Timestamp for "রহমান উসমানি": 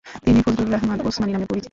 0.73-1.31